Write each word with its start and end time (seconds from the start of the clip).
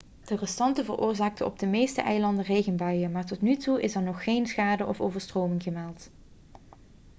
de 0.25 0.35
restanten 0.35 0.85
veroorzaakten 0.85 1.45
op 1.45 1.59
de 1.59 1.65
meeste 1.67 2.01
eilanden 2.01 2.43
regenbuien 2.45 3.11
maar 3.11 3.25
tot 3.25 3.41
nu 3.41 3.57
toe 3.57 3.81
is 3.81 3.95
er 3.95 4.01
nog 4.01 4.23
geen 4.23 4.47
schade 4.47 4.85
of 4.85 5.01
overstroming 5.01 5.63
gemeld 5.63 6.09